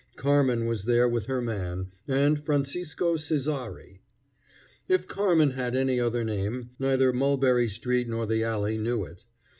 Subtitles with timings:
[0.15, 4.01] Carmen was there with her man, and Francisco Cessari.
[4.87, 9.25] If Carmen had any other name, neither Mulberry street nor the alley knew it.